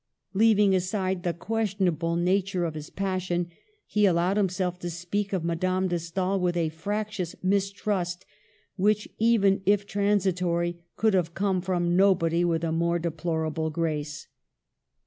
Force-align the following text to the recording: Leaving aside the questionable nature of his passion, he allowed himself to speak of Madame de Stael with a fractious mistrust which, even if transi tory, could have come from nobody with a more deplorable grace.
Leaving 0.33 0.73
aside 0.73 1.21
the 1.21 1.31
questionable 1.31 2.15
nature 2.15 2.65
of 2.65 2.73
his 2.73 2.89
passion, 2.89 3.51
he 3.85 4.07
allowed 4.07 4.35
himself 4.35 4.79
to 4.79 4.89
speak 4.89 5.31
of 5.31 5.43
Madame 5.43 5.87
de 5.87 5.99
Stael 5.99 6.39
with 6.39 6.57
a 6.57 6.69
fractious 6.69 7.35
mistrust 7.43 8.25
which, 8.77 9.07
even 9.19 9.61
if 9.63 9.85
transi 9.85 10.35
tory, 10.35 10.81
could 10.95 11.13
have 11.13 11.35
come 11.35 11.61
from 11.61 11.95
nobody 11.95 12.43
with 12.43 12.63
a 12.63 12.71
more 12.71 12.97
deplorable 12.97 13.69
grace. 13.69 14.25